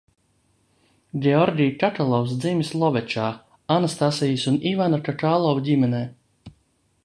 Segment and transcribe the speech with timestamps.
[1.25, 3.27] Georgi Kakalovs dzimis Lovečā,
[3.77, 6.05] Anastasijas un Ivana Kakalovu ģimenē.